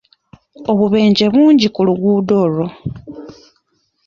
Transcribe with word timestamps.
Obubeje 0.71 1.25
bungi 1.33 1.67
ku 1.73 1.81
luguudo 1.87 2.33
olwo. 2.45 2.65